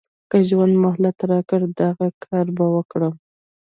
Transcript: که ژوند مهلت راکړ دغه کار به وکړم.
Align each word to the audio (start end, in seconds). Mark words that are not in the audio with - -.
که 0.29 0.37
ژوند 0.49 0.73
مهلت 0.85 1.17
راکړ 1.31 1.61
دغه 1.79 2.07
کار 2.23 2.47
به 2.55 2.65
وکړم. 2.75 3.13